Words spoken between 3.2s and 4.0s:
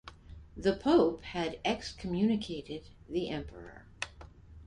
emperor.